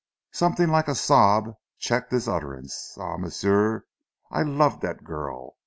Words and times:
Something 0.31 0.69
like 0.69 0.87
a 0.87 0.95
sob 0.95 1.57
checked 1.77 2.11
his 2.11 2.27
utterance. 2.27 2.97
"Ah, 2.99 3.17
m'sieu, 3.17 3.83
I 4.31 4.41
love 4.41 4.79
dat 4.79 5.03
girl. 5.03 5.57